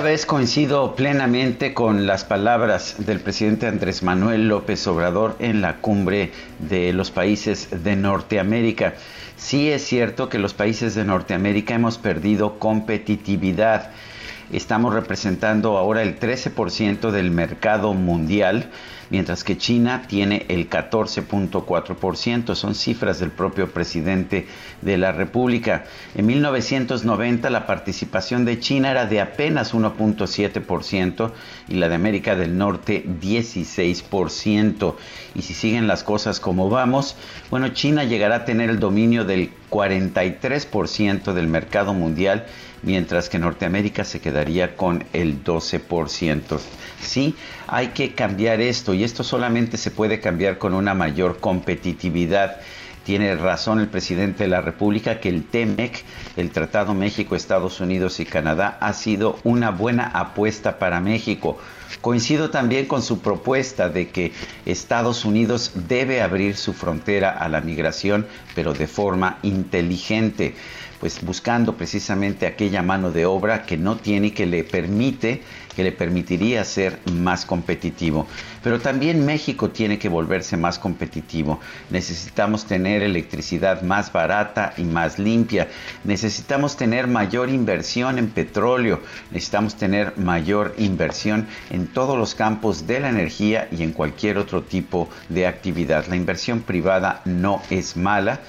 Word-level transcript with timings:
Esta 0.00 0.08
vez 0.12 0.24
coincido 0.24 0.94
plenamente 0.96 1.74
con 1.74 2.06
las 2.06 2.24
palabras 2.24 2.94
del 3.04 3.20
presidente 3.20 3.66
Andrés 3.66 4.02
Manuel 4.02 4.48
López 4.48 4.86
Obrador 4.86 5.36
en 5.40 5.60
la 5.60 5.76
cumbre 5.82 6.32
de 6.58 6.94
los 6.94 7.10
países 7.10 7.68
de 7.84 7.96
Norteamérica. 7.96 8.94
Sí 9.36 9.70
es 9.70 9.84
cierto 9.84 10.30
que 10.30 10.38
los 10.38 10.54
países 10.54 10.94
de 10.94 11.04
Norteamérica 11.04 11.74
hemos 11.74 11.98
perdido 11.98 12.58
competitividad. 12.58 13.90
Estamos 14.50 14.94
representando 14.94 15.76
ahora 15.76 16.00
el 16.00 16.18
13% 16.18 17.10
del 17.10 17.30
mercado 17.30 17.92
mundial 17.92 18.70
mientras 19.10 19.44
que 19.44 19.58
China 19.58 20.04
tiene 20.08 20.46
el 20.48 20.70
14.4%. 20.70 22.54
Son 22.54 22.74
cifras 22.74 23.20
del 23.20 23.30
propio 23.30 23.70
presidente 23.70 24.46
de 24.80 24.96
la 24.96 25.12
República. 25.12 25.84
En 26.14 26.26
1990 26.26 27.50
la 27.50 27.66
participación 27.66 28.44
de 28.44 28.58
China 28.60 28.90
era 28.90 29.06
de 29.06 29.20
apenas 29.20 29.74
1.7% 29.74 31.32
y 31.68 31.74
la 31.74 31.88
de 31.88 31.94
América 31.94 32.36
del 32.36 32.56
Norte 32.56 33.04
16%. 33.04 34.94
Y 35.34 35.42
si 35.42 35.54
siguen 35.54 35.86
las 35.86 36.04
cosas 36.04 36.40
como 36.40 36.70
vamos, 36.70 37.16
bueno, 37.50 37.68
China 37.68 38.04
llegará 38.04 38.36
a 38.36 38.44
tener 38.44 38.70
el 38.70 38.80
dominio 38.80 39.24
del 39.24 39.50
43% 39.70 41.32
del 41.32 41.46
mercado 41.46 41.94
mundial 41.94 42.46
mientras 42.82 43.28
que 43.28 43.38
Norteamérica 43.38 44.04
se 44.04 44.20
quedaría 44.20 44.76
con 44.76 45.04
el 45.12 45.44
12%. 45.44 46.58
Sí, 47.00 47.34
hay 47.66 47.88
que 47.88 48.14
cambiar 48.14 48.60
esto 48.60 48.94
y 49.00 49.04
esto 49.04 49.24
solamente 49.24 49.78
se 49.78 49.90
puede 49.90 50.20
cambiar 50.20 50.58
con 50.58 50.74
una 50.74 50.92
mayor 50.92 51.40
competitividad. 51.40 52.58
Tiene 53.02 53.34
razón 53.34 53.80
el 53.80 53.88
presidente 53.88 54.42
de 54.44 54.50
la 54.50 54.60
República 54.60 55.20
que 55.20 55.30
el 55.30 55.44
TEMEC, 55.44 56.04
el 56.36 56.50
Tratado 56.50 56.92
México, 56.92 57.34
Estados 57.34 57.80
Unidos 57.80 58.20
y 58.20 58.26
Canadá, 58.26 58.76
ha 58.78 58.92
sido 58.92 59.38
una 59.42 59.70
buena 59.70 60.04
apuesta 60.04 60.78
para 60.78 61.00
México. 61.00 61.56
Coincido 62.02 62.50
también 62.50 62.84
con 62.84 63.00
su 63.00 63.20
propuesta 63.20 63.88
de 63.88 64.10
que 64.10 64.32
Estados 64.66 65.24
Unidos 65.24 65.72
debe 65.88 66.20
abrir 66.20 66.54
su 66.58 66.74
frontera 66.74 67.30
a 67.30 67.48
la 67.48 67.62
migración, 67.62 68.26
pero 68.54 68.74
de 68.74 68.86
forma 68.86 69.38
inteligente 69.42 70.54
pues 71.00 71.22
buscando 71.22 71.76
precisamente 71.76 72.46
aquella 72.46 72.82
mano 72.82 73.10
de 73.10 73.24
obra 73.24 73.64
que 73.64 73.78
no 73.78 73.96
tiene 73.96 74.28
y 74.28 74.30
que 74.32 74.44
le 74.44 74.64
permite, 74.64 75.42
que 75.74 75.82
le 75.82 75.92
permitiría 75.92 76.62
ser 76.62 76.98
más 77.10 77.46
competitivo. 77.46 78.26
Pero 78.62 78.80
también 78.80 79.24
México 79.24 79.70
tiene 79.70 79.98
que 79.98 80.10
volverse 80.10 80.58
más 80.58 80.78
competitivo. 80.78 81.58
Necesitamos 81.88 82.66
tener 82.66 83.02
electricidad 83.02 83.80
más 83.80 84.12
barata 84.12 84.74
y 84.76 84.82
más 84.82 85.18
limpia. 85.18 85.68
Necesitamos 86.04 86.76
tener 86.76 87.06
mayor 87.06 87.48
inversión 87.48 88.18
en 88.18 88.28
petróleo. 88.28 89.00
Necesitamos 89.30 89.76
tener 89.76 90.18
mayor 90.18 90.74
inversión 90.76 91.46
en 91.70 91.86
todos 91.86 92.18
los 92.18 92.34
campos 92.34 92.86
de 92.86 93.00
la 93.00 93.08
energía 93.08 93.68
y 93.72 93.82
en 93.82 93.92
cualquier 93.92 94.36
otro 94.36 94.62
tipo 94.62 95.08
de 95.30 95.46
actividad. 95.46 96.06
La 96.08 96.16
inversión 96.16 96.60
privada 96.60 97.22
no 97.24 97.62
es 97.70 97.96
mala 97.96 98.40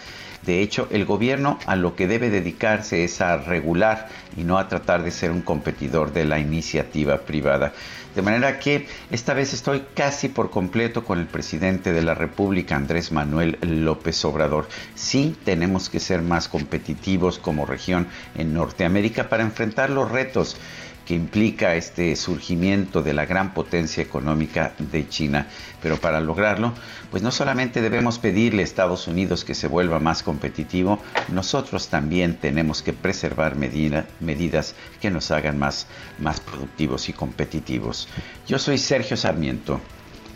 de 0.46 0.62
hecho, 0.62 0.88
el 0.92 1.06
gobierno 1.06 1.60
a 1.68 1.76
lo 1.76 1.96
que 1.96 2.08
debe 2.08 2.30
dedicarse 2.30 3.04
es 3.04 3.22
a 3.22 3.38
regular 3.38 4.10
y 4.36 4.44
no 4.44 4.58
a 4.58 4.68
tratar 4.68 5.04
de 5.04 5.12
ser 5.12 5.30
un 5.30 5.42
competidor 5.42 6.14
de 6.14 6.26
la 6.26 6.40
iniciativa 6.40 7.20
privada. 7.20 7.74
De 8.16 8.22
manera 8.22 8.60
que 8.60 8.88
esta 9.10 9.34
vez 9.34 9.54
estoy 9.54 9.84
casi 9.94 10.28
por 10.28 10.50
completo 10.50 11.06
con 11.06 11.20
el 11.20 11.28
presidente 11.28 11.94
de 11.94 12.02
la 12.02 12.14
República, 12.14 12.76
Andrés 12.76 13.12
Manuel 13.12 13.58
López 13.62 14.26
Obrador. 14.26 14.68
Sí 14.96 15.38
tenemos 15.46 15.90
que 15.90 16.02
ser 16.02 16.22
más 16.22 16.50
competitivos 16.50 17.40
como 17.40 17.66
región 17.66 18.08
en 18.36 18.54
Norteamérica 18.54 19.30
para 19.30 19.44
enfrentar 19.44 19.92
los 19.92 20.12
retos 20.12 20.58
que 21.06 21.14
implica 21.14 21.76
este 21.76 22.16
surgimiento 22.16 23.02
de 23.02 23.14
la 23.14 23.26
gran 23.26 23.54
potencia 23.54 24.04
económica 24.04 24.74
de 24.78 25.08
China. 25.08 25.48
Pero 25.82 25.98
para 25.98 26.20
lograrlo, 26.20 26.74
pues 27.10 27.24
no 27.24 27.32
solamente 27.32 27.82
debemos 27.82 28.20
pedirle 28.20 28.62
a 28.62 28.66
Estados 28.66 29.08
Unidos 29.08 29.44
que 29.44 29.56
se 29.56 29.68
vuelva 29.68 30.00
más 30.00 30.24
competitivo, 30.24 31.00
nosotros 31.30 31.88
también 31.90 32.36
tenemos 32.36 32.82
que 32.82 32.94
preservar 32.94 33.56
medidas 33.56 34.76
que 35.00 35.12
nos 35.12 35.32
hagan 35.32 35.58
más, 35.58 35.88
más 36.20 36.40
productivos 36.40 37.10
y 37.10 37.14
competitivos. 37.14 38.08
Yo 38.48 38.60
soy 38.60 38.78
Sergio 38.78 39.18
Sarmiento 39.18 39.82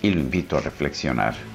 y 0.02 0.12
lo 0.12 0.20
invito 0.20 0.58
a 0.58 0.62
reflexionar. 0.62 1.55